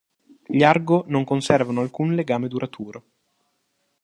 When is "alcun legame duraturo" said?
1.81-3.03